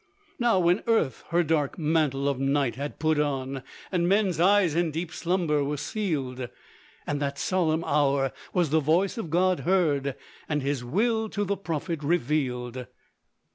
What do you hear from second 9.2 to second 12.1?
God heard, And his will to the Prophet